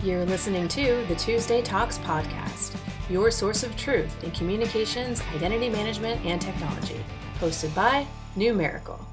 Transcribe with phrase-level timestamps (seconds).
[0.00, 2.76] You're listening to the Tuesday Talks podcast,
[3.10, 7.04] your source of truth in communications, identity management, and technology.
[7.40, 8.06] Hosted by
[8.36, 9.04] Numeracle.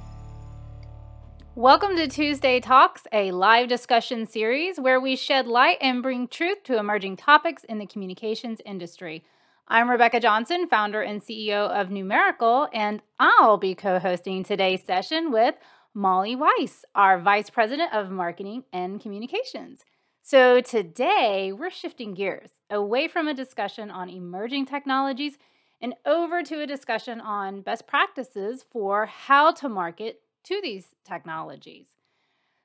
[1.56, 6.62] Welcome to Tuesday Talks, a live discussion series where we shed light and bring truth
[6.66, 9.24] to emerging topics in the communications industry.
[9.68, 15.32] I'm Rebekah Johnson, founder and CEO of Numeracle, and I'll be co hosting today's session
[15.32, 15.56] with
[15.96, 19.84] Molly Weis, our Vice President of Marketing and Communications.
[20.28, 25.38] So today we're shifting gears away from a discussion on emerging technologies
[25.80, 31.90] and over to a discussion on best practices for how to market to these technologies.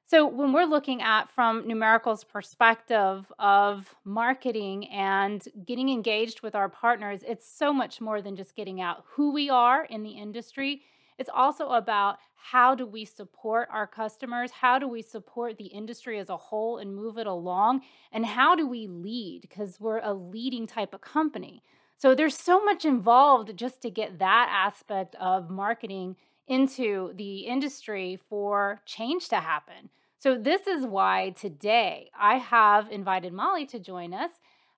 [0.07, 6.71] So, when we're looking at from Numeracle's perspective of marketing and getting engaged with our
[6.71, 10.81] partners, it's so much more than just getting out who we are in the industry
[11.21, 14.51] it's also about how do we support our customers?
[14.51, 17.83] How do we support the industry as a whole and move it along?
[18.11, 19.43] And how do we lead?
[19.43, 21.63] Because we're a leading type of company.
[21.99, 26.17] So there's so much involved just to get that aspect of marketing
[26.49, 29.91] into the industry for change to happen.
[30.19, 34.33] So, this is why today I have invited Molly to join us.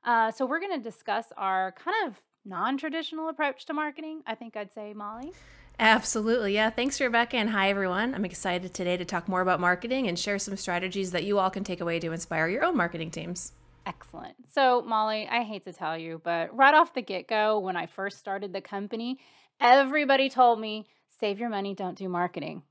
[0.04, 4.36] Uh, so, we're going to discuss our kind of non traditional approach to marketing, I
[4.36, 5.32] think I'd say, Molly.
[5.78, 6.54] Absolutely.
[6.54, 6.70] Yeah.
[6.70, 7.36] Thanks, Rebekah.
[7.36, 8.14] And hi, everyone.
[8.14, 11.50] I'm excited today to talk more about marketing and share some strategies that you all
[11.50, 13.52] can take away to inspire your own marketing teams.
[13.84, 14.36] Excellent.
[14.48, 17.86] So, Molly, I hate to tell you, but right off the get go, when I
[17.86, 19.18] first started the company,
[19.60, 22.62] everybody told me save your money, don't do marketing.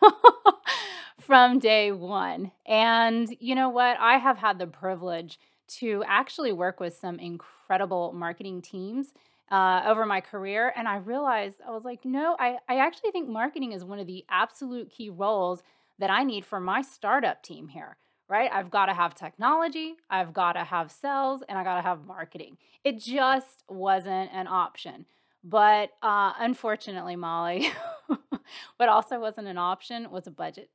[1.20, 2.52] From day one.
[2.66, 3.98] And you know what?
[4.00, 5.38] I have had the privilege
[5.78, 9.12] to actually work with some incredible marketing teams
[9.50, 10.72] uh, over my career.
[10.76, 14.06] And I realized I was like, no, I, I actually think marketing is one of
[14.06, 15.62] the absolute key roles
[15.98, 17.96] that I need for my startup team here,
[18.28, 18.50] right?
[18.52, 22.04] I've got to have technology, I've got to have sales, and I got to have
[22.04, 22.58] marketing.
[22.84, 25.06] It just wasn't an option.
[25.42, 27.70] But uh, unfortunately, Molly,
[28.76, 30.70] what also wasn't an option was a budget.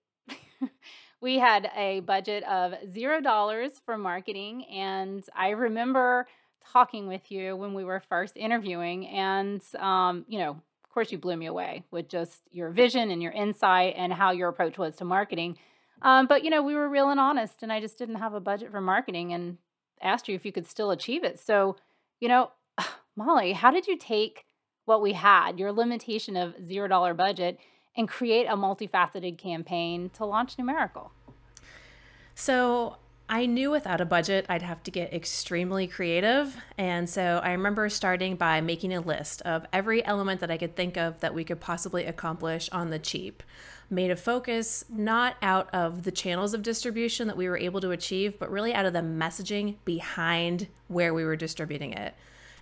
[1.22, 4.66] we had a budget of zero dollars for marketing.
[4.66, 6.28] And I remember
[6.72, 9.08] talking with you when we were first interviewing.
[9.08, 13.22] And, um, you know, of course, you blew me away with just your vision and
[13.22, 15.58] your insight and how your approach was to marketing.
[16.02, 18.40] Um, but, you know, we were real and honest, and I just didn't have a
[18.40, 19.58] budget for marketing and
[20.02, 21.40] asked you if you could still achieve it.
[21.40, 21.78] So,
[22.20, 22.52] you know,
[23.16, 24.46] Molly, how did you take
[24.86, 27.58] what we had, your limitation of zero dollar budget,
[27.96, 31.12] and create a multifaceted campaign to launch Numeracle?
[32.36, 32.98] So
[33.30, 36.56] I knew without a budget I'd have to get extremely creative.
[36.78, 40.76] And so I remember starting by making a list of every element that I could
[40.76, 43.42] think of that we could possibly accomplish on the cheap.
[43.90, 47.92] Made a focus not out of the channels of distribution that we were able to
[47.92, 52.16] achieve, but really out of the messaging behind where we were distributing it.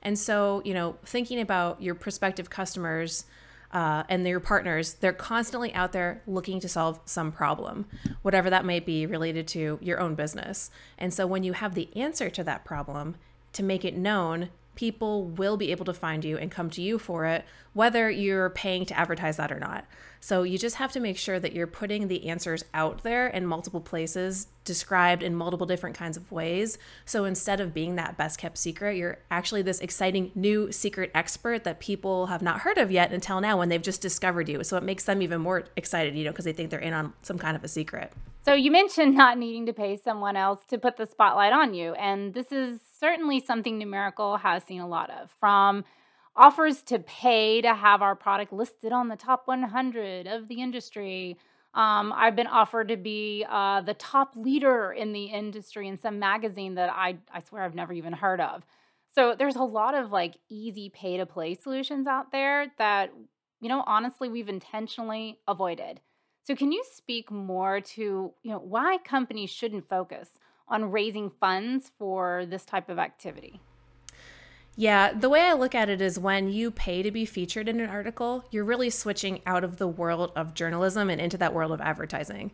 [0.03, 3.25] And so, you know, thinking about your prospective customers
[3.73, 7.85] uh, and their partners, they're constantly out there looking to solve some problem,
[8.21, 10.71] whatever that may be related to your own business.
[10.97, 13.15] And so when you have the answer to that problem,
[13.53, 14.49] to make it known,
[14.81, 18.49] people will be able to find you and come to you for it, whether you're
[18.49, 19.85] paying to advertise that or not.
[20.19, 23.45] So you just have to make sure that you're putting the answers out there in
[23.45, 26.79] multiple places, described in multiple different kinds of ways.
[27.05, 31.63] So instead of being that best kept secret, you're actually this exciting new secret expert
[31.63, 34.63] that people have not heard of yet until now when they've just discovered you.
[34.63, 37.13] So it makes them even more excited, you know, because they think they're in on
[37.21, 38.13] some kind of a secret.
[38.43, 41.93] So you mentioned not needing to pay someone else to put the spotlight on you.
[41.93, 45.83] And this is certainly something Numeracle has seen a lot of from
[46.35, 51.37] offers to pay to have our product listed on the top 100 of the industry.
[51.73, 56.19] Um, I've been offered to be uh, the top leader in the industry in some
[56.19, 58.63] magazine that I, I swear I've never even heard of.
[59.13, 63.11] So there's a lot of like easy pay to play solutions out there that,
[63.59, 65.99] you know, honestly, we've intentionally avoided.
[66.43, 71.91] So can you speak more to, you know, why companies shouldn't focus on raising funds
[71.99, 73.59] for this type of activity?
[74.75, 77.79] Yeah, the way I look at it is when you pay to be featured in
[77.79, 81.71] an article, you're really switching out of the world of journalism and into that world
[81.71, 82.51] of advertising.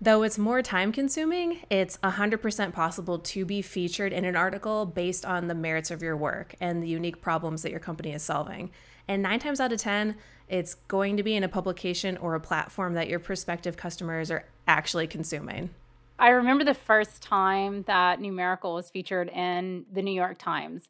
[0.00, 5.26] Though it's more time consuming, it's 100% possible to be featured in an article based
[5.26, 8.70] on the merits of your work and the unique problems that your company is solving.
[9.06, 10.16] And nine times out of 10,
[10.50, 14.44] it's going to be in a publication or a platform that your prospective customers are
[14.66, 15.70] actually consuming.
[16.18, 20.88] I remember the first time that Numeracle was featured in the New York Times.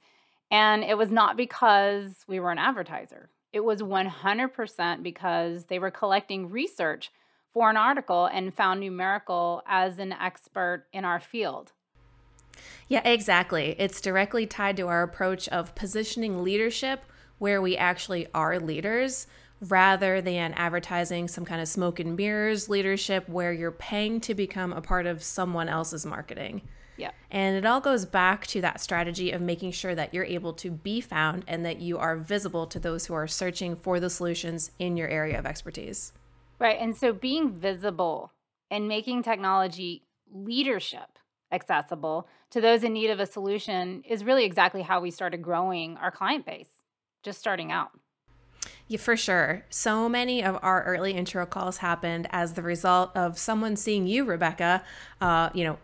[0.50, 5.90] And it was not because we were an advertiser, it was 100% because they were
[5.90, 7.10] collecting research
[7.52, 11.72] for an article and found Numeracle as an expert in our field.
[12.88, 13.74] Yeah, exactly.
[13.78, 17.04] It's directly tied to our approach of positioning leadership
[17.38, 19.26] where we actually are leaders
[19.60, 24.72] rather than advertising some kind of smoke and mirrors leadership where you're paying to become
[24.72, 26.62] a part of someone else's marketing.
[26.96, 27.10] Yeah.
[27.30, 30.70] And it all goes back to that strategy of making sure that you're able to
[30.70, 34.70] be found and that you are visible to those who are searching for the solutions
[34.78, 36.12] in your area of expertise.
[36.58, 36.78] Right.
[36.78, 38.32] And so being visible
[38.70, 41.18] and making technology leadership
[41.50, 45.96] accessible to those in need of a solution is really exactly how we started growing
[45.96, 46.68] our client base,
[47.22, 47.90] just starting out.
[48.90, 49.62] Yeah, for sure.
[49.70, 54.24] So many of our early intro calls happened as the result of someone seeing you,
[54.24, 54.82] Rebekah,
[55.20, 55.78] uh, you know,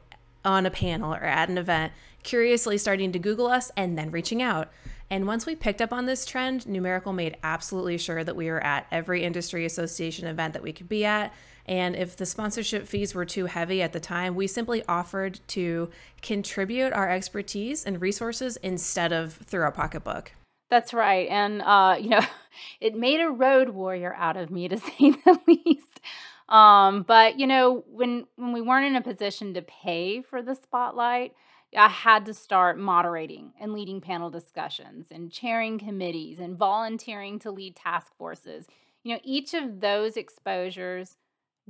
[0.45, 1.93] on a panel or at an event,
[2.25, 4.73] curiously starting to Google us and then reaching out.
[5.09, 8.63] And once we picked up on this trend, Numeracle made absolutely sure that we were
[8.65, 11.33] at every industry association event that we could be at.
[11.65, 15.91] And if the sponsorship fees were too heavy at the time, we simply offered to
[16.23, 20.33] contribute our expertise and resources instead of through our pocketbook.
[20.69, 21.29] That's right.
[21.29, 22.25] And, uh, you know,
[22.81, 26.01] it made a road warrior out of me to say the least.
[26.49, 30.55] Um, but you know, when when we weren't in a position to pay for the
[30.55, 31.35] spotlight,
[31.77, 37.51] I had to start moderating and leading panel discussions and chairing committees and volunteering to
[37.51, 38.67] lead task forces.
[39.03, 41.17] You know, each of those exposures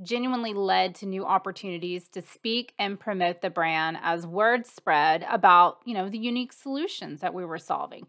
[0.01, 5.79] genuinely led to new opportunities to speak and promote the brand as word spread about,
[5.85, 8.07] you know, the unique solutions that we were solving.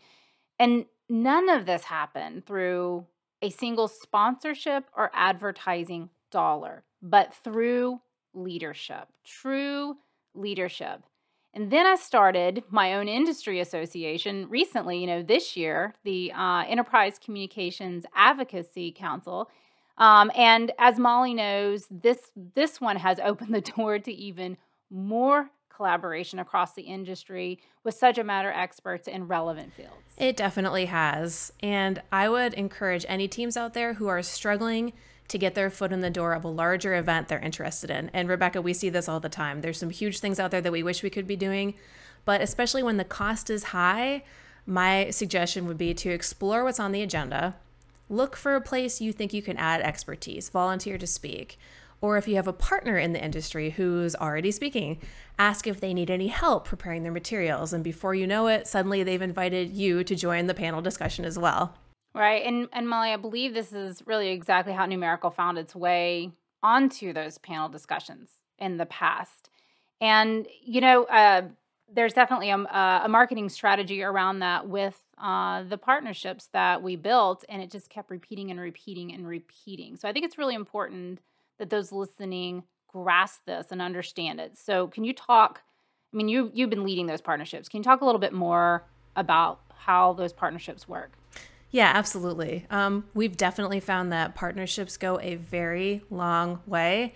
[0.58, 3.06] And none of this happened through
[3.42, 8.00] a single sponsorship or advertising dollar, but through
[8.34, 9.96] leadership, true
[10.34, 11.02] leadership.
[11.54, 16.64] And then I started my own industry association recently, you know, this year, the uh,
[16.68, 19.48] Enterprise Communications Advocacy Council.
[19.96, 24.56] Um, and as Molly knows, this this one has opened the door to even
[24.90, 29.94] more collaboration across the industry with subject matter experts in relevant fields.
[30.18, 31.52] It definitely has.
[31.60, 34.92] And I would encourage any teams out there who are struggling
[35.28, 38.10] to get their foot in the door of a larger event they're interested in.
[38.12, 39.60] And Rebekah, we see this all the time.
[39.60, 41.74] There's some huge things out there that we wish we could be doing,
[42.24, 44.24] but especially when the cost is high,
[44.66, 47.54] my suggestion would be to explore what's on the agenda.
[48.10, 51.56] Look for a place you think you can add expertise, volunteer to speak.
[52.00, 55.00] Or if you have a partner in the industry who's already speaking,
[55.38, 57.72] ask if they need any help preparing their materials.
[57.72, 61.38] And before you know it, suddenly they've invited you to join the panel discussion as
[61.38, 61.74] well.
[62.14, 62.44] Right.
[62.44, 67.12] And and Molly, I believe this is really exactly how Numeracle found its way onto
[67.12, 69.50] those panel discussions in the past.
[70.00, 71.42] And you know, uh,
[71.92, 77.44] there's definitely a, a, marketing strategy around that with uh, the partnerships that we built,
[77.48, 79.96] and it just kept repeating and repeating and repeating.
[79.96, 81.20] So I think it's really important
[81.58, 84.56] that those listening grasp this and understand it.
[84.56, 85.62] So can you talk?
[86.12, 87.68] I mean, you you've been leading those partnerships.
[87.68, 88.84] Can you talk a little bit more
[89.16, 91.12] about how those partnerships work?
[91.70, 92.64] Yeah, absolutely.
[92.70, 97.14] Um, we've definitely found that partnerships go a very long way,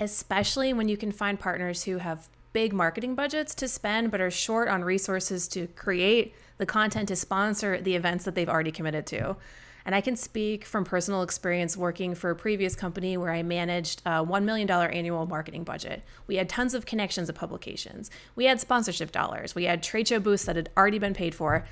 [0.00, 4.30] especially when you can find partners who have big marketing budgets to spend but are
[4.30, 9.06] short on resources to create the content to sponsor the events that they've already committed
[9.06, 9.36] to.
[9.84, 14.02] And I can speak from personal experience working for a previous company where I managed
[14.06, 16.02] a $1 million annual marketing budget.
[16.26, 18.10] We had tons of connections of publications.
[18.36, 19.54] We had sponsorship dollars.
[19.54, 21.64] We had trade show booths that had already been paid for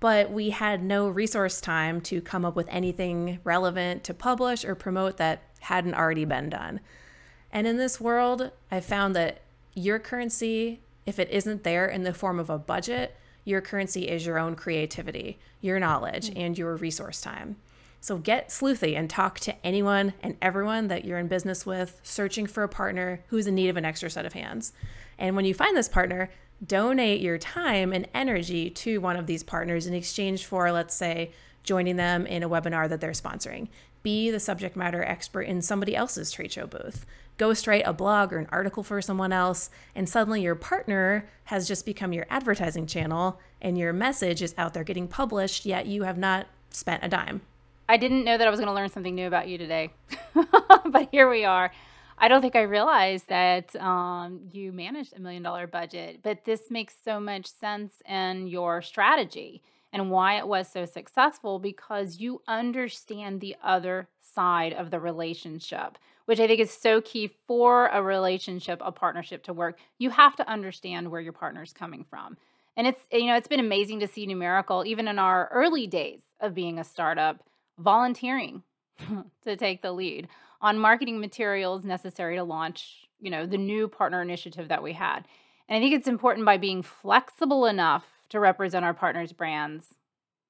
[0.00, 4.74] but we had no resource time to come up with anything relevant to publish or
[4.74, 6.80] promote that hadn't already been done.
[7.50, 9.42] And in this world, I found that
[9.74, 13.16] your currency, if it isn't there in the form of a budget,
[13.48, 16.40] your currency is your own creativity, your knowledge, mm-hmm.
[16.40, 17.56] and your resource time.
[18.00, 22.46] So get sleuthy and talk to anyone and everyone that you're in business with, searching
[22.46, 24.72] for a partner who's in need of an extra set of hands.
[25.18, 26.30] And when you find this partner,
[26.64, 31.32] donate your time and energy to one of these partners in exchange for, let's say,
[31.64, 33.68] joining them in a webinar that they're sponsoring.
[34.02, 37.04] Be the subject matter expert in somebody else's trade show booth.
[37.38, 41.86] Ghostwrite a blog or an article for someone else, and suddenly your partner has just
[41.86, 46.18] become your advertising channel and your message is out there getting published, yet you have
[46.18, 47.40] not spent a dime.
[47.88, 49.92] I didn't know that I was going to learn something new about you today,
[50.34, 51.72] but here we are.
[52.18, 56.70] I don't think I realized that um, you managed a million dollar budget, but this
[56.70, 62.42] makes so much sense in your strategy and why it was so successful because you
[62.46, 68.02] understand the other side of the relationship, which I think is so key for a
[68.02, 69.78] relationship, a partnership to work.
[69.98, 72.36] You have to understand where your partner is coming from.
[72.76, 76.20] And it's you know, it's been amazing to see Numeracle even in our early days
[76.40, 77.42] of being a startup
[77.78, 78.62] volunteering
[79.44, 80.28] to take the lead
[80.60, 85.26] on marketing materials necessary to launch, you know, the new partner initiative that we had.
[85.68, 89.94] And I think it's important by being flexible enough to represent our partners' brands.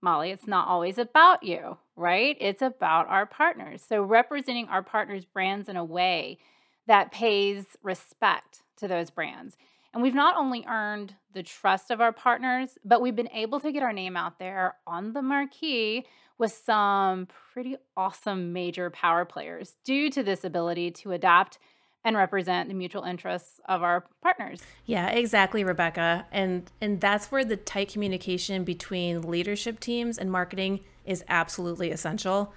[0.00, 2.36] Molly, it's not always about you, right?
[2.40, 3.82] It's about our partners.
[3.86, 6.38] So representing our partners' brands in a way
[6.86, 9.56] that pays respect to those brands.
[9.92, 13.72] And we've not only earned the trust of our partners, but we've been able to
[13.72, 16.06] get our name out there on the marquee
[16.38, 21.58] with some pretty awesome major power players due to this ability to adapt
[22.04, 24.62] and represent the mutual interests of our partners.
[24.86, 26.26] Yeah, exactly, Rebekah.
[26.32, 32.52] And and that's where the tight communication between leadership teams and marketing is absolutely essential.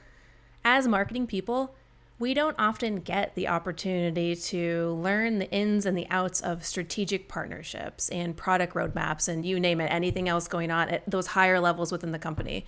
[0.63, 1.75] As marketing people,
[2.21, 7.27] we don't often get the opportunity to learn the ins and the outs of strategic
[7.27, 11.59] partnerships and product roadmaps and you name it, anything else going on at those higher
[11.59, 12.67] levels within the company.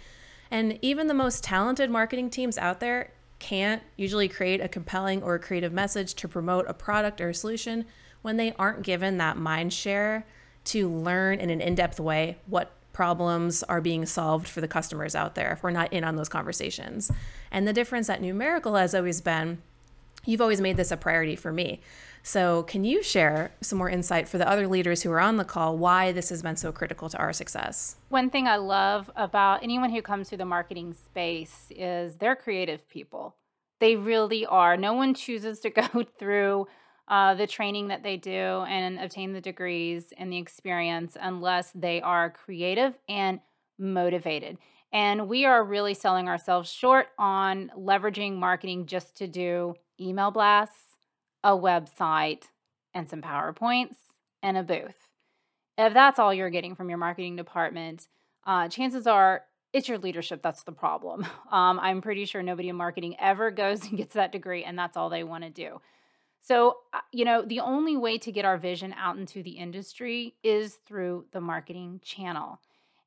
[0.49, 3.11] And even the most talented marketing teams out there
[3.43, 7.83] can't usually create a compelling or creative message to promote a product or a solution
[8.21, 10.25] when they aren't given that mind share
[10.63, 15.13] to learn in an in depth way what problems are being solved for the customers
[15.13, 17.11] out there if we're not in on those conversations.
[17.51, 19.61] And the difference at Numeracle has always been
[20.25, 21.81] you've always made this a priority for me.
[22.25, 25.43] So, can you share some more insight for the other leaders who are on the
[25.43, 27.97] call why this has been so critical to our success?
[28.07, 32.87] One thing I love about anyone who comes through the marketing space is they're creative
[32.87, 33.35] people.
[33.81, 34.77] They really are.
[34.77, 36.67] No one chooses to go through
[37.09, 42.01] uh, the training that they do and obtain the degrees and the experience unless they
[42.01, 43.41] are creative and
[43.77, 44.57] motivated.
[44.93, 50.97] And we are really selling ourselves short on leveraging marketing just to do email blasts,
[51.43, 52.43] a website,
[52.93, 53.95] and some PowerPoints
[54.41, 55.11] and a booth.
[55.77, 58.07] If that's all you're getting from your marketing department,
[58.45, 61.25] uh, chances are it's your leadership that's the problem.
[61.51, 64.97] Um, I'm pretty sure nobody in marketing ever goes and gets that degree and that's
[64.97, 65.79] all they want to do.
[66.41, 70.33] So, uh, you know, the only way to get our vision out into the industry
[70.43, 72.59] is through the marketing channel.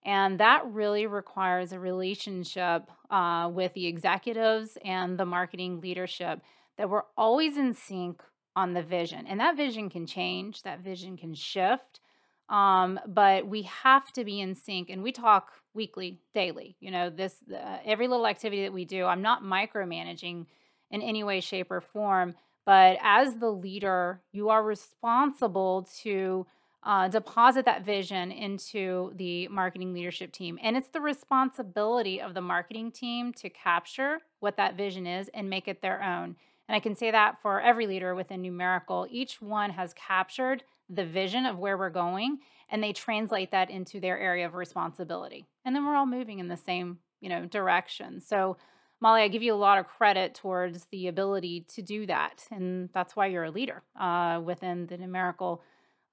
[0.04, 6.40] And that really requires a relationship uh, with the executives and the marketing leadership
[6.78, 8.22] that we're always in sync
[8.54, 9.26] on the vision.
[9.26, 12.00] And that vision can change, that vision can shift.
[12.48, 14.88] Um, but we have to be in sync.
[14.88, 16.76] And we talk weekly, daily.
[16.80, 20.46] You know, this uh, every little activity that we do, I'm not micromanaging
[20.90, 22.34] in any way, shape, or form
[22.66, 26.46] but as the leader, you are responsible to
[26.82, 30.58] uh, deposit that vision into the marketing leadership team.
[30.60, 35.48] And it's the responsibility of the marketing team to capture what that vision is and
[35.48, 36.36] make it their own.
[36.68, 41.04] And I can say that for every leader within Numeracle, each one has captured the
[41.04, 45.46] vision of where we're going and they translate that into their area of responsibility.
[45.64, 48.20] And then we're all moving in the same, you know, direction.
[48.20, 48.56] So
[49.00, 52.44] Molly, I give you a lot of credit towards the ability to do that.
[52.50, 55.60] And that's why you're a leader uh, within the Numeracle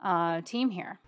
[0.03, 0.99] uh, team here.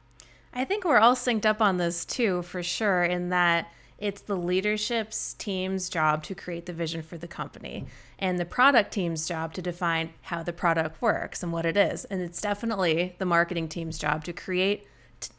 [0.54, 4.36] I think we're all synced up on this too, for sure, in that it's the
[4.36, 7.86] leadership's team's job to create the vision for the company
[8.20, 12.06] and the product team's job to define how the product works and what it is.
[12.06, 14.88] And it's definitely the marketing team's job to create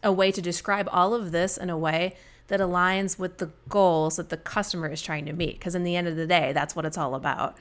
[0.02, 2.16] a way to describe all of this in a way
[2.48, 5.58] that aligns with the goals that the customer is trying to meet.
[5.58, 7.56] Because in the end of the day, that's what it's all about.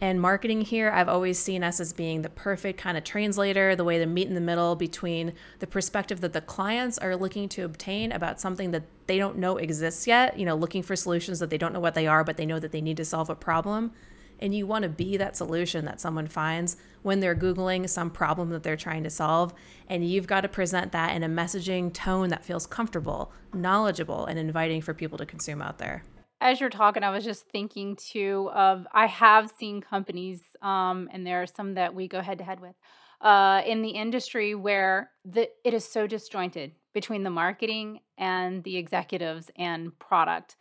[0.00, 3.84] And marketing here, I've always seen us as being the perfect kind of translator, the
[3.84, 7.64] way to meet in the middle between the perspective that the clients are looking to
[7.64, 11.50] obtain about something that they don't know exists yet, you know, looking for solutions that
[11.50, 13.34] they don't know what they are, but they know that they need to solve a
[13.34, 13.92] problem
[14.40, 18.50] and you want to be that solution that someone finds when they're Googling some problem
[18.50, 19.54] that they're trying to solve.
[19.88, 24.38] And you've got to present that in a messaging tone that feels comfortable, knowledgeable, and
[24.38, 26.02] inviting for people to consume out there.
[26.40, 31.26] As you're talking, I was just thinking too of I have seen companies, um, and
[31.26, 32.74] there are some that we go head to head with
[33.20, 38.76] uh, in the industry where the, it is so disjointed between the marketing and the
[38.76, 40.56] executives and product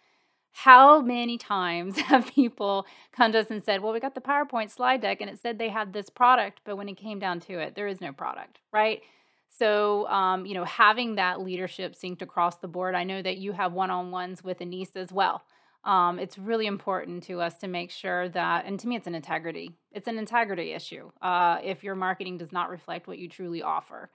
[0.52, 4.72] how many times have people come to us and said, Well, we got the PowerPoint
[4.72, 7.60] slide deck and it said they had this product, but when it came down to
[7.60, 9.02] it, there is no product, right?
[9.50, 13.52] So, um, you know, having that leadership synced across the board, I know that you
[13.52, 15.44] have one on ones with Anise as well.
[15.84, 19.16] Um, it's really important to us to make sure that, and to me, it's an
[19.16, 19.72] integrity.
[19.92, 24.10] It's an integrity issue uh, if your marketing does not reflect what you truly offer.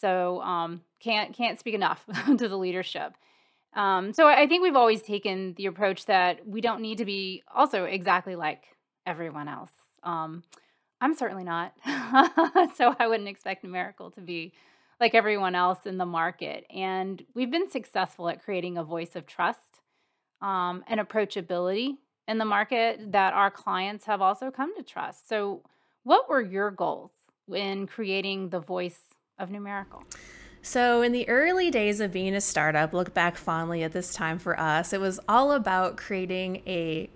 [0.00, 3.14] So, um, can't can't speak enough to the leadership.
[3.74, 7.42] Um, so I think we've always taken the approach that we don't need to be
[7.54, 8.64] also exactly like
[9.06, 9.70] everyone else.
[10.02, 10.42] Um,
[11.00, 11.74] I'm certainly not.
[12.76, 14.52] so I wouldn't expect Numeracle to be
[15.00, 16.66] like everyone else in the market.
[16.74, 19.80] And we've been successful at creating a voice of trust
[20.42, 21.96] um, and approachability
[22.26, 25.28] in the market that our clients have also come to trust.
[25.28, 25.62] So,
[26.04, 27.10] what were your goals
[27.52, 29.00] in creating the voice
[29.38, 30.02] of Numeracle?
[30.68, 34.38] So, in the early days of being a startup, look back fondly at this time
[34.38, 37.08] for us, it was all about creating a,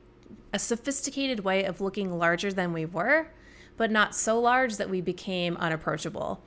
[0.54, 3.26] a sophisticated way of looking larger than we were,
[3.76, 6.42] but not so large that we became unapproachable.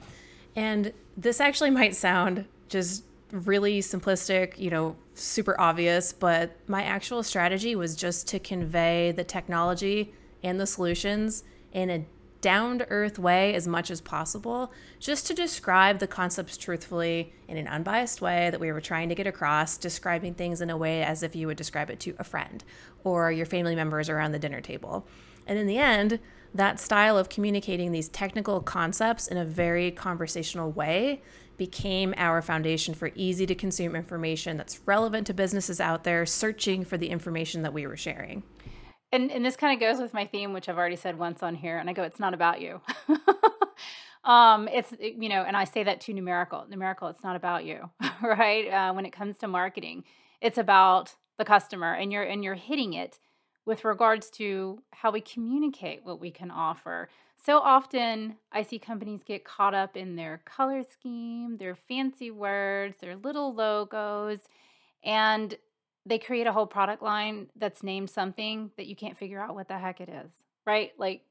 [0.56, 7.22] And this actually might sound just really simplistic, you know, super obvious, but my actual
[7.22, 12.06] strategy was just to convey the technology and the solutions in a
[12.46, 17.58] down to earth way as much as possible, just to describe the concepts truthfully in
[17.58, 21.02] an unbiased way that we were trying to get across, describing things in a way
[21.02, 22.64] as if you would describe it to a friend
[23.04, 25.08] or your family members around the dinner table.
[25.48, 26.20] And in the end,
[26.54, 31.24] that style of communicating these technical concepts in a very conversational way
[31.58, 36.86] became our foundation for easy to consume information that's relevant to businesses out there searching
[36.86, 38.44] for the information that we were sharing.
[39.12, 41.56] And and this kind of goes with my theme, which I've already said once on
[41.56, 42.82] here, and I go, it's not about you.
[44.24, 46.70] um, it's you know, and I say that to Numeracle.
[46.70, 47.90] Numeracle, it's not about you,
[48.24, 48.68] right?
[48.68, 50.04] Uh, when it comes to marketing,
[50.42, 53.20] it's about the customer, and you're and you're hitting it
[53.66, 57.10] with regards to how we communicate what we can offer.
[57.44, 62.98] So often, I see companies get caught up in their color scheme, their fancy words,
[63.00, 64.40] their little logos,
[65.04, 65.56] and
[66.06, 69.68] they create a whole product line that's named something that you can't figure out what
[69.68, 70.32] the heck it is,
[70.66, 70.92] right?
[70.98, 71.22] Like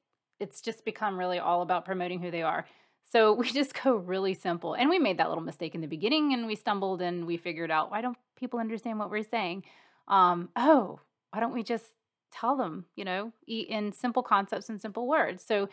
[0.41, 2.67] it's just become really all about promoting who they are.
[3.11, 4.75] So we just go really simple.
[4.75, 7.71] And we made that little mistake in the beginning and we stumbled and we figured
[7.71, 9.65] out why don't people understand what we're saying?
[10.09, 11.01] Um, oh,
[11.31, 11.85] why don't we just
[12.33, 15.45] tell them, you know, in simple concepts and simple words?
[15.45, 15.69] So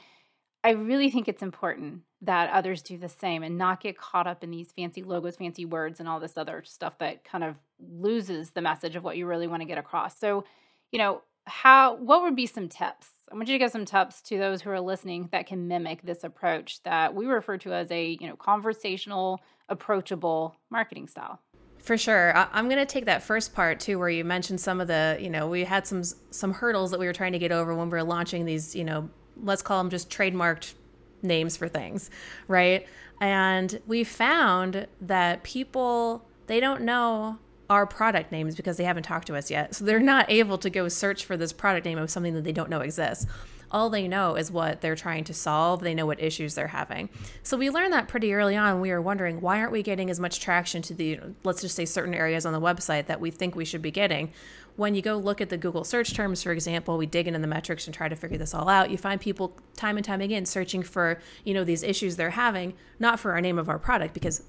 [0.64, 4.44] I really think it's important that others do the same and not get caught up
[4.44, 8.52] in these fancy logos, fancy words, and all this other stuff that kind of loses
[8.52, 10.18] the message of what you really want to get across.
[10.20, 10.44] So,
[10.92, 13.08] you know, how what would be some tips?
[13.32, 16.04] I want you to give some tips to those who are listening that can mimic
[16.04, 21.40] this approach that we refer to as a, you know, conversational, approachable marketing style.
[21.80, 22.38] For sure.
[22.38, 25.18] I- am going to take that first part too, where you mentioned some of the,
[25.20, 27.90] you know, we had some some hurdles that we were trying to get over when
[27.90, 29.10] we were launching these, you know,
[29.44, 30.74] let's call them just trademarked
[31.22, 32.10] names for things,
[32.48, 32.88] right?
[33.20, 37.38] And we found that people, they don't know
[37.70, 39.76] our product names because they haven't talked to us yet.
[39.76, 42.52] So they're not able to go search for this product name of something that they
[42.52, 43.28] don't know exists.
[43.72, 45.80] All they know is what they're trying to solve.
[45.80, 47.08] They know what issues they're having.
[47.44, 48.82] So we learned that pretty early on.
[48.82, 51.86] We were wondering why aren't we getting as much traction to the, let's just say,
[51.86, 54.34] certain areas on the website that we think we should be getting
[54.76, 57.48] when you go look at the Google search terms, for example, we dig into the
[57.48, 58.90] metrics and try to figure this all out.
[58.90, 62.74] You find people time and time again searching for, you know, these issues they're having,
[63.00, 64.44] not for our name of our product because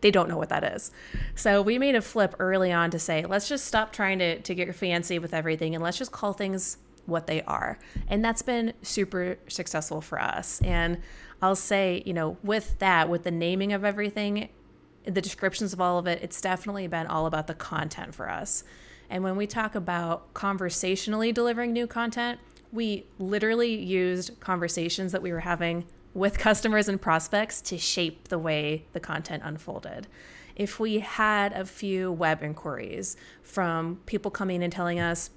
[0.00, 0.90] they don't know what that is.
[1.34, 4.54] So we made a flip early on to say, let's just stop trying to, to
[4.54, 7.78] get fancy with everything and let's just call things what they are.
[8.08, 10.60] And that's been super successful for us.
[10.62, 11.00] And
[11.40, 14.48] I'll say, you know, with that, with the naming of everything,
[15.04, 18.64] the descriptions of all of it, it's definitely been all about the content for us.
[19.08, 22.40] And when we talk about conversationally delivering new content,
[22.72, 28.38] we literally used conversations that we were having with customers and prospects to shape the
[28.38, 30.06] way the content unfolded.
[30.56, 35.30] If we had a few web inquiries from people coming and telling us,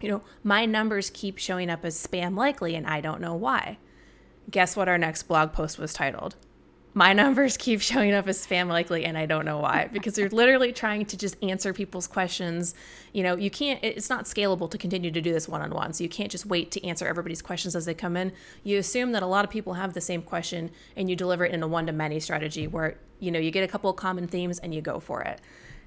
[0.00, 3.78] you know, my numbers keep showing up as spam likely and I don't know why.
[4.50, 6.36] Guess what our next blog post was titled?
[6.94, 10.28] My numbers keep showing up as spam likely and I don't know why because you're
[10.28, 12.74] literally trying to just answer people's questions.
[13.12, 15.92] You know, you can't it's not scalable to continue to do this one-on-one.
[15.92, 18.32] So you can't just wait to answer everybody's questions as they come in.
[18.64, 21.52] You assume that a lot of people have the same question and you deliver it
[21.52, 24.74] in a one-to-many strategy where, you know, you get a couple of common themes and
[24.74, 25.40] you go for it.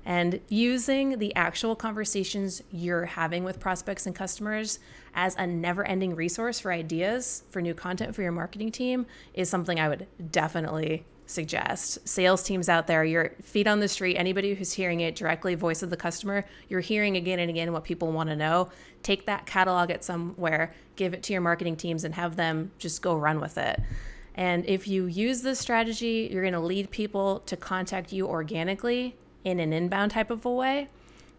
[0.05, 4.79] And using the actual conversations you're having with prospects and customers
[5.15, 9.49] as a never ending resource for ideas for new content for your marketing team is
[9.49, 12.05] something I would definitely suggest.
[12.07, 15.81] Sales teams out there, your feet on the street, anybody who's hearing it directly, voice
[15.81, 18.69] of the customer, you're hearing again and again what people want to know.
[19.03, 23.01] Take that catalog at somewhere, give it to your marketing teams, and have them just
[23.01, 23.79] go run with it.
[24.35, 29.15] And if you use this strategy, you're going to lead people to contact you organically
[29.43, 30.89] in an inbound type of a way,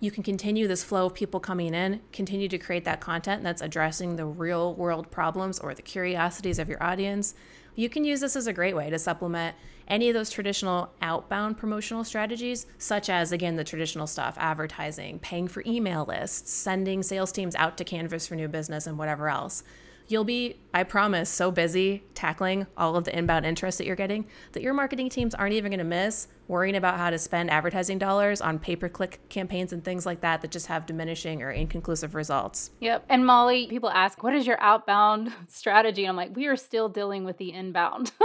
[0.01, 3.63] you can continue this flow of people coming in, continue to create that content that's
[3.63, 7.35] addressing the real world problems or the curiosities of your audience.
[7.75, 9.57] You can use this as a great way to supplement
[9.89, 15.49] any of those traditional outbound promotional strategies, such as, again, the traditional stuff advertising, paying
[15.49, 19.63] for email lists, sending sales teams out to canvass for new business, and whatever else
[20.09, 24.27] you'll be, I promise, so busy tackling all of the inbound interest that you're getting
[24.53, 27.99] that your marketing teams aren't even going to miss worrying about how to spend advertising
[27.99, 31.51] dollars on pay per click campaigns and things like that that just have diminishing or
[31.51, 32.71] inconclusive results.
[32.81, 33.07] Yep.
[33.09, 36.05] And Molly, people ask, what is your outbound strategy?
[36.05, 38.13] And I'm like, we are still dealing with the inbound.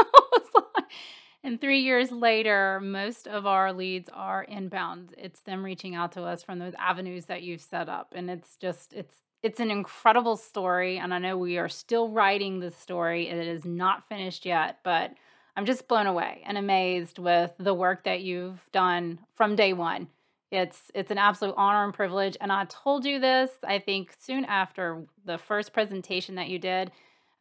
[1.44, 5.16] And three years later, most of our leads are inbound.
[5.18, 8.14] It's them reaching out to us from those avenues that you've set up.
[8.16, 10.98] And it's just, it's, it's an incredible story.
[10.98, 13.30] And I know we are still writing the story.
[13.30, 15.14] It is not finished yet, but
[15.56, 20.08] I'm just blown away and amazed with the work that you've done from day one.
[20.52, 22.36] It's it's an absolute honor and privilege.
[22.42, 26.92] And I told you this, I think soon after the first presentation that you did.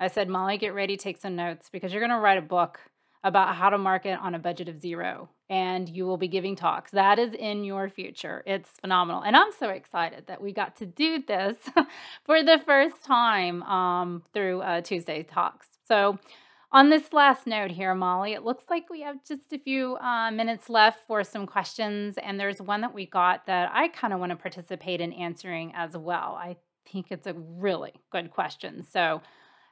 [0.00, 2.80] I said, Molly, get ready, take some notes because you're gonna write a book
[3.24, 6.90] about how to market on a budget of zero and you will be giving talks.
[6.90, 8.42] That is in your future.
[8.46, 9.22] It's phenomenal.
[9.22, 11.56] And I'm so excited that we got to do this
[12.24, 15.66] for the first time um, through uh, Tuesday Talks.
[15.86, 16.18] So,
[16.70, 20.30] on this last note here, Molly, it looks like we have just a few uh,
[20.30, 22.18] minutes left for some questions.
[22.22, 25.72] And there's one that we got that I kind of want to participate in answering
[25.74, 26.38] as well.
[26.38, 26.56] I
[26.92, 28.84] think it's a really good question.
[28.84, 29.22] So,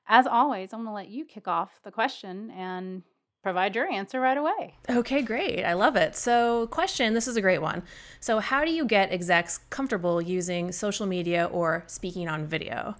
[0.09, 3.03] as always, I'm going to let you kick off the question and
[3.47, 4.75] provide your answer right away.
[4.91, 5.63] Okay, great.
[5.63, 6.17] I love it.
[6.17, 7.85] So, question this is a great one.
[8.19, 12.97] So, how do you get execs comfortable using social media or speaking on video?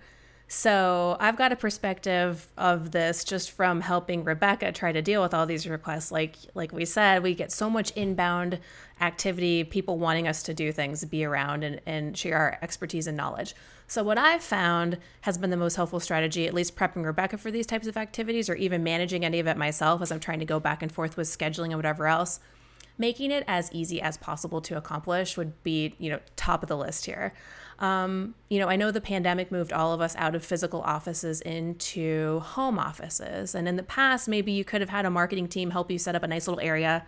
[0.47, 5.35] So, I've got a perspective of this just from helping Rebekah try to deal with
[5.35, 6.13] all these requests.
[6.13, 8.61] Like like we said, we get so much inbound
[9.01, 13.17] activity, people wanting us to do things, be around and, and share our expertise and
[13.17, 13.57] knowledge.
[13.89, 17.51] So, what I've found has been the most helpful strategy, at least prepping Rebekah for
[17.51, 20.45] these types of activities or even managing any of it myself as I'm trying to
[20.45, 22.41] go back and forth with scheduling and whatever else.
[22.99, 26.77] Making it as easy as possible to accomplish would be, you know, top of the
[26.77, 27.35] list here.
[27.79, 31.43] Um, you know, I know the pandemic moved all of us out of physical offices
[31.43, 33.55] into home offices.
[33.55, 36.15] And in the past, maybe you could have had a marketing team help you set
[36.15, 37.05] up a nice little area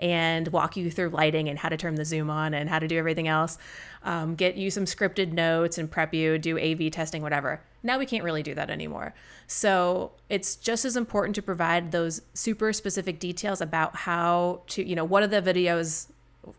[0.00, 2.88] and walk you through lighting and how to turn the zoom on and how to
[2.88, 3.58] do everything else,
[4.02, 7.60] um, get you some scripted notes and prep you, do AV testing, whatever.
[7.82, 9.14] Now we can't really do that anymore.
[9.46, 14.96] So it's just as important to provide those super specific details about how to, you
[14.96, 16.08] know, what are the videos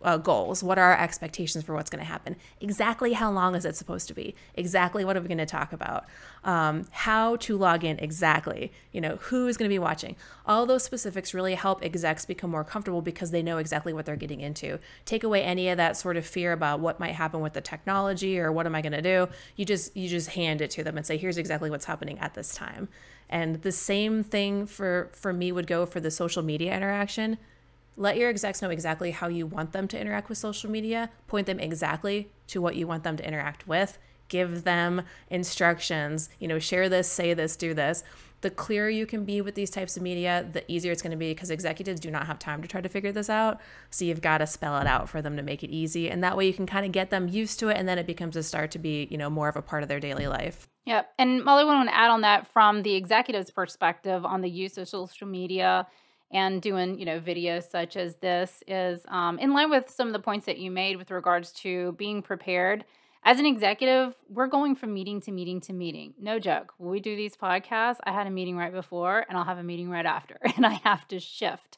[0.02, 0.64] uh, goals?
[0.64, 2.36] What are our expectations for what's going to happen?
[2.62, 4.36] Exactly how long is it supposed to be?
[4.56, 6.06] Exactly what are we going to talk about?
[6.44, 8.72] Um, how to log in exactly?
[8.92, 10.16] You know, who is going to be watching?
[10.46, 14.16] All those specifics really help execs become more comfortable because they know exactly what they're
[14.16, 14.80] getting into.
[15.06, 18.40] Take away any of that sort of fear about what might happen with the technology
[18.40, 19.28] or what am I going to do?
[19.56, 22.34] You just you just hand it to them and say, here's exactly what's happening at
[22.34, 22.88] this time.
[23.30, 27.38] And the same thing for for me would go for the social media interaction
[27.98, 31.48] let your execs know exactly how you want them to interact with social media, point
[31.48, 36.60] them exactly to what you want them to interact with, give them instructions, you know,
[36.60, 38.04] share this, say this, do this.
[38.42, 41.18] The clearer you can be with these types of media, the easier it's going to
[41.18, 43.60] be because executives do not have time to try to figure this out.
[43.90, 46.12] So you've got to spell it out for them to make it easy.
[46.12, 48.06] And that way you can kind of get them used to it and then it
[48.06, 50.68] becomes a start to be, you know, more of a part of their daily life.
[50.86, 51.10] Yep.
[51.18, 54.78] And Molly, I want to add on that from the executive's perspective on the use
[54.78, 55.88] of social media
[56.32, 60.14] and doing you know videos such as this is um, in line with some of
[60.14, 62.86] the points that you made with regards to being prepared.
[63.28, 66.14] As an executive we're going from meeting to meeting to meeting.
[66.20, 66.74] No joke.
[66.78, 69.64] When we do these podcasts i had a meeting right before and i'll have a
[69.64, 71.78] meeting right after and i have to shift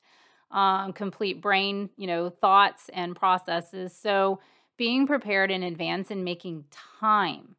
[0.51, 3.95] um, complete brain you know thoughts and processes.
[3.95, 4.39] So
[4.77, 6.65] being prepared in advance and making
[6.99, 7.55] time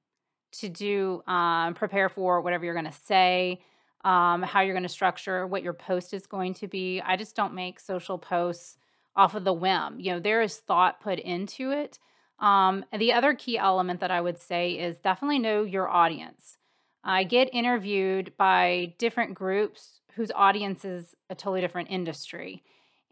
[0.53, 3.61] to do um, prepare for whatever you're going to say
[4.05, 7.01] um, how you're going to structure what your post is going to be.
[7.01, 8.77] I just don't make social posts
[9.17, 9.99] off of the whim.
[9.99, 11.99] You know, there is thought put into it.
[12.39, 16.57] Um, the other key element that I would say is definitely know your audience.
[17.03, 22.63] I get interviewed by different groups whose audience is a totally different industry.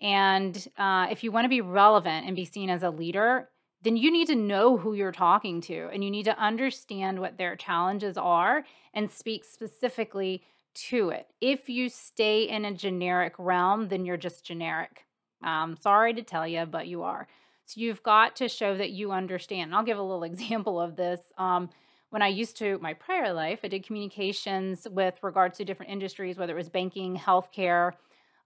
[0.01, 3.49] And uh, if you want to be relevant and be seen as a leader,
[3.83, 7.39] then you need to know who you're talking to and you need to understand what
[7.39, 10.43] their challenges are and speak specifically
[10.89, 11.27] to it.
[11.41, 15.05] If you stay in a generic realm, then you're just generic.
[15.43, 17.27] Um, sorry to tell you, but you are.
[17.67, 19.69] So you've got to show that you understand.
[19.69, 21.21] And I'll give a little example of this.
[21.39, 21.71] Um,
[22.11, 26.39] when I used to, my prior life, I did communications with regards to different industries,
[26.39, 27.93] whether it was banking, healthcare,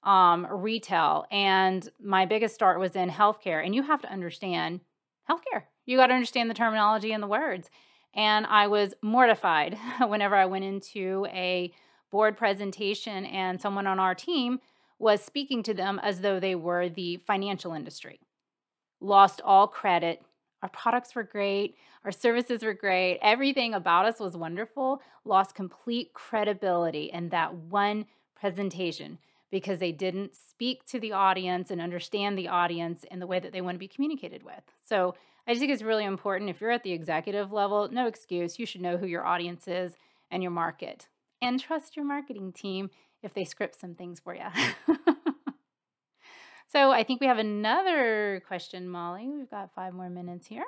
[0.03, 1.27] um, retail.
[1.31, 3.65] And my biggest start was in healthcare.
[3.65, 4.81] And you have to understand
[5.29, 5.65] healthcare.
[5.85, 7.71] You got to understand the terminology and the words.
[8.15, 11.73] And I was mortified whenever I went into a
[12.11, 14.61] board presentation and someone on our team
[14.99, 18.21] was speaking to them as though they were the financial industry.
[19.01, 20.23] Lost all credit.
[20.63, 25.01] Our products were great, our services were great, everything about us was wonderful.
[25.25, 29.19] Lost complete credibility in that one presentation
[29.51, 33.53] because they didn't speak to the audience and understand the audience in the way that
[33.53, 34.63] they want to be communicated with.
[34.87, 35.15] So
[35.47, 38.67] I just think it's really important if you're at the executive level, no excuse, you
[38.67, 39.95] should know who your audience is
[40.31, 41.09] and your market
[41.43, 42.91] and trust your marketing team
[43.23, 44.47] if they script some things for you.
[46.71, 49.29] So I think we have another question, Molly.
[49.29, 50.67] We've got five more minutes here.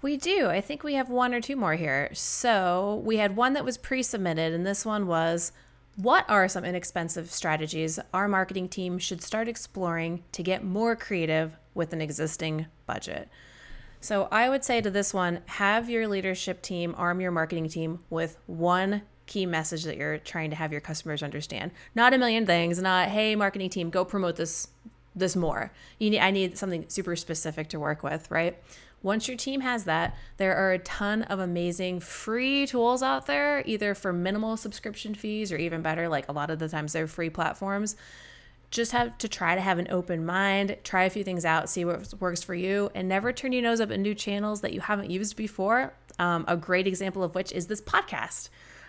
[0.00, 0.46] We do.
[0.46, 2.10] I think we have one or two more here.
[2.12, 5.50] So we had one that was pre submitted, and this one was
[5.96, 11.56] What are some inexpensive strategies our marketing team should start exploring to get more creative
[11.74, 13.28] with an existing budget?
[14.00, 18.04] So I would say to this one have your leadership team arm your marketing team
[18.08, 21.70] with one key message that you're trying to have your customers understand.
[21.94, 24.68] Not a million things, not hey marketing team go promote this
[25.14, 25.70] this more.
[25.98, 28.58] You need I need something super specific to work with, right?
[29.00, 33.62] Once your team has that, there are a ton of amazing free tools out there,
[33.64, 37.06] either for minimal subscription fees or even better, like a lot of the times they're
[37.06, 37.94] free platforms.
[38.70, 41.84] Just have to try to have an open mind, try a few things out, see
[41.84, 44.80] what works for you, and never turn your nose up at new channels that you
[44.80, 45.94] haven't used before.
[46.18, 48.48] Um, a great example of which is this podcast.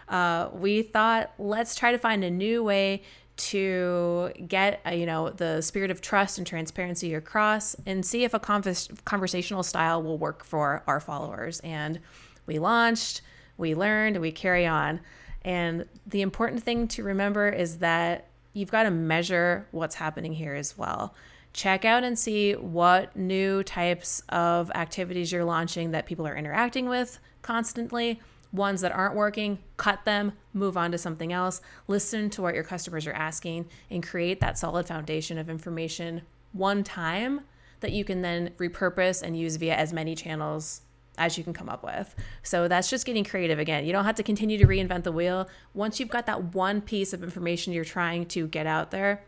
[0.09, 3.03] Uh, we thought, let's try to find a new way
[3.37, 8.33] to get uh, you know the spirit of trust and transparency across and see if
[8.33, 11.61] a convers- conversational style will work for our followers.
[11.61, 11.99] And
[12.45, 13.21] we launched
[13.59, 15.01] we learned we carry on.
[15.43, 20.55] And the important thing to remember is that you've got to measure what's happening here
[20.55, 21.13] as well.
[21.53, 26.87] Check out and see what new types of activities you're launching that people are interacting
[26.87, 32.41] with constantly ones that aren't working, cut them, move on to something else, listen to
[32.41, 37.41] what your customers are asking, and create that solid foundation of information one time
[37.81, 40.81] that you can then repurpose and use via as many channels
[41.17, 42.15] as you can come up with.
[42.43, 43.85] So that's just getting creative again.
[43.85, 45.49] You don't have to continue to reinvent the wheel.
[45.73, 49.21] Once you've got that one piece of information you're trying to get out there,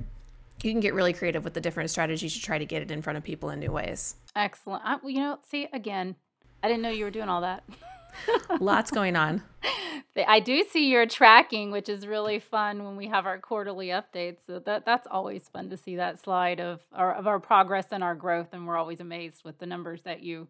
[0.63, 3.01] you can get really creative with the different strategies to try to get it in
[3.01, 4.15] front of people in new ways.
[4.35, 4.83] Excellent.
[4.85, 6.15] I, you know, see, again,
[6.63, 7.63] I didn't know you were doing all that.
[8.59, 9.43] Lots going on.
[10.27, 14.45] I do see your tracking, which is really fun when we have our quarterly updates.
[14.45, 18.03] So that that's always fun to see that slide of our of our progress and
[18.03, 20.47] our growth, and we're always amazed with the numbers that you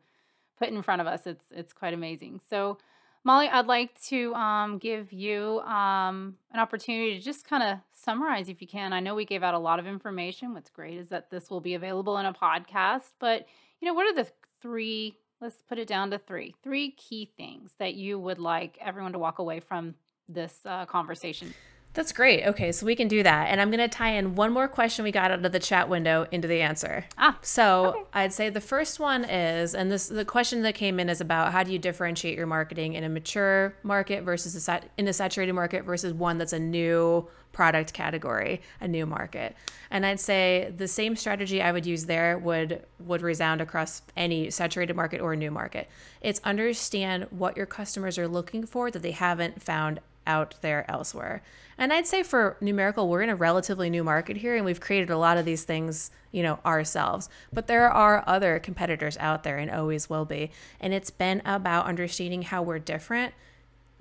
[0.58, 1.28] put in front of us.
[1.28, 2.42] It's it's quite amazing.
[2.50, 2.80] So,
[3.24, 8.50] Molly, I'd like to um, give you um, an opportunity to just kind of summarize,
[8.50, 8.94] if you can.
[8.94, 10.56] I know we gave out a lot of information.
[10.56, 13.46] What's great is that this will be available in a podcast, but
[13.80, 17.72] you know, what are the three let's put it down to three three key things
[17.80, 19.96] that you would like everyone to walk away from
[20.30, 21.54] this uh, conversation
[21.94, 22.46] that's great.
[22.46, 23.50] Okay, so we can do that.
[23.50, 25.90] And I'm going to tie in one more question we got out of the chat
[25.90, 27.06] window into the answer.
[27.18, 27.38] Ah.
[27.42, 28.00] So okay.
[28.14, 31.52] I'd say the first one is, and this the question that came in is about
[31.52, 35.14] how do you differentiate your marketing in a mature market versus a sat, in a
[35.14, 39.56] saturated market versus one that's a new product category, a new market.
[39.90, 44.50] And I'd say the same strategy I would use there would would resound across any
[44.50, 45.90] saturated market or new market.
[46.22, 51.42] It's understand what your customers are looking for that they haven't found out there elsewhere.
[51.78, 55.10] And I'd say for Numeracle, we're in a relatively new market here and we've created
[55.10, 57.28] a lot of these things, you know, ourselves.
[57.52, 60.52] But there are other competitors out there and always will be.
[60.80, 63.34] And it's been about understanding how we're different.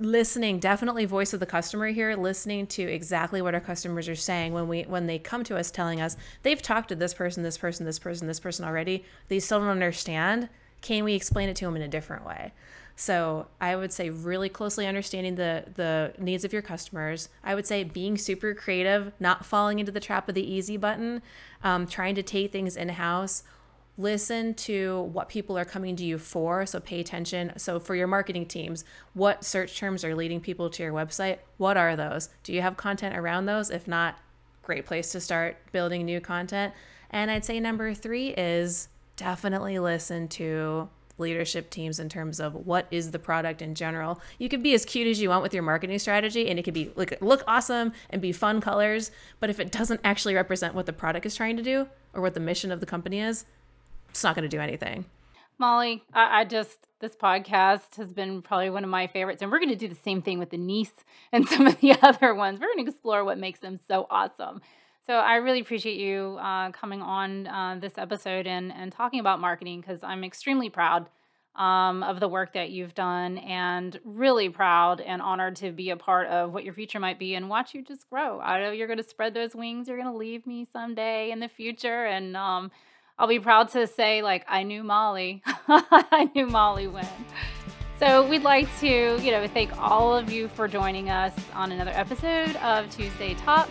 [0.01, 4.55] Listening, definitely voice of the customer here, listening to exactly what our customers are saying
[4.55, 7.59] when we when they come to us telling us they've talked to this person, this
[7.59, 9.05] person, this person, this person already.
[9.29, 10.49] They still don't understand.
[10.81, 12.55] Can we explain it to them in a different way?
[12.97, 17.29] So I would say really closely understanding the the needs of your customers.
[17.45, 21.21] I would say being super creative, not falling into the trap of the easy button,
[21.63, 23.43] um, trying to take things in house.
[24.01, 26.65] Listen to what people are coming to you for.
[26.65, 27.53] So pay attention.
[27.59, 28.83] So for your marketing teams,
[29.13, 31.37] what search terms are leading people to your website?
[31.59, 32.31] What are those?
[32.43, 33.69] Do you have content around those?
[33.69, 34.19] If not,
[34.63, 36.73] great place to start building new content.
[37.11, 42.87] And I'd say number three is definitely listen to leadership teams in terms of what
[42.91, 44.19] is the product in general.
[44.39, 46.73] You could be as cute as you want with your marketing strategy and it could
[46.73, 49.11] be like look awesome and be fun colors,
[49.41, 52.33] but if it doesn't actually represent what the product is trying to do or what
[52.33, 53.45] the mission of the company is,
[54.11, 55.05] it's not going to do anything.
[55.59, 59.59] Molly, I, I, just this podcast has been probably one of my favorites, and we're
[59.59, 60.93] going to do the same thing with the niece
[61.33, 62.61] and some of the other ones.
[62.61, 64.61] We're going to explore what makes them so awesome.
[65.07, 69.41] So I really appreciate you uh, coming on uh, this episode and, and talking about
[69.41, 71.09] marketing because I'm extremely proud
[71.57, 75.97] um, of the work that you've done and really proud and honored to be a
[75.97, 78.41] part of what your future might be and watch you just grow.
[78.41, 79.89] I know you're going to spread those wings.
[79.89, 82.07] You're going to leave me someday in the future.
[82.07, 82.71] And um,
[83.21, 85.43] I'll be proud to say, like, I knew Molly.
[85.69, 87.07] I knew Molly when.
[87.99, 91.91] So we'd like to, you know, thank all of you for joining us on another
[91.91, 93.71] episode of Tuesday Talks.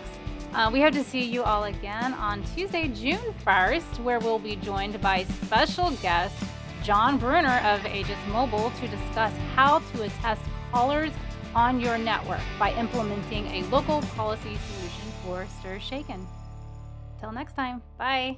[0.53, 4.55] Uh, we hope to see you all again on Tuesday, June 1st, where we'll be
[4.55, 6.35] joined by special guest
[6.83, 11.11] John Bruner of Aegis Mobile to discuss how to attest callers
[11.55, 16.27] on your network by implementing a local policy solution for STIR SHAKEN.
[17.19, 18.37] Till next time, bye.